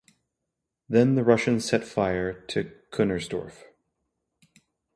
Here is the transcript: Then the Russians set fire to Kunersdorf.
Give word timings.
Then 0.89 1.13
the 1.13 1.23
Russians 1.23 1.65
set 1.65 1.83
fire 1.83 2.33
to 2.47 2.71
Kunersdorf. 2.91 3.65